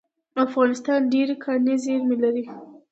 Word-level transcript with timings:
افغانستان 0.45 0.99
ډیرې 1.13 1.35
کاني 1.43 1.75
زیرمې 1.83 2.15
لري 2.23 2.43